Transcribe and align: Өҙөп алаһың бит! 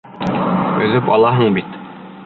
Өҙөп 0.87 1.13
алаһың 1.19 1.57
бит! 1.59 1.79